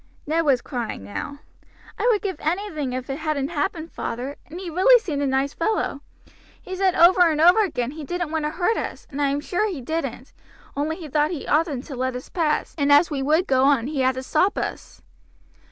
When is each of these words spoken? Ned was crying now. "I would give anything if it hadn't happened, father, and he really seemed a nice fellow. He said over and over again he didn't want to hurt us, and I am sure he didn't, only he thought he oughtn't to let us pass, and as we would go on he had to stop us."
Ned 0.25 0.45
was 0.45 0.63
crying 0.63 1.03
now. 1.03 1.41
"I 1.99 2.07
would 2.07 2.23
give 2.23 2.37
anything 2.39 2.91
if 2.93 3.07
it 3.07 3.19
hadn't 3.19 3.49
happened, 3.49 3.91
father, 3.91 4.35
and 4.47 4.59
he 4.59 4.67
really 4.67 4.97
seemed 4.97 5.21
a 5.21 5.27
nice 5.27 5.53
fellow. 5.53 6.01
He 6.59 6.75
said 6.75 6.95
over 6.95 7.21
and 7.29 7.39
over 7.39 7.63
again 7.63 7.91
he 7.91 8.03
didn't 8.03 8.31
want 8.31 8.45
to 8.45 8.49
hurt 8.49 8.77
us, 8.77 9.05
and 9.11 9.21
I 9.21 9.27
am 9.27 9.41
sure 9.41 9.69
he 9.69 9.79
didn't, 9.79 10.33
only 10.75 10.95
he 10.95 11.07
thought 11.07 11.29
he 11.29 11.45
oughtn't 11.45 11.83
to 11.85 11.95
let 11.95 12.15
us 12.15 12.29
pass, 12.29 12.73
and 12.79 12.91
as 12.91 13.11
we 13.11 13.21
would 13.21 13.45
go 13.45 13.65
on 13.65 13.85
he 13.85 13.99
had 14.01 14.15
to 14.15 14.23
stop 14.23 14.57
us." 14.57 15.03